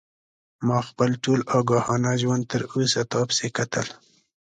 ما 0.67 0.79
خپل 0.89 1.09
ټول 1.23 1.39
آګاهانه 1.59 2.11
ژوند 2.21 2.43
تر 2.51 2.61
اوسه 2.73 3.01
تا 3.11 3.19
پسې 3.27 3.47
کتل. 3.57 3.87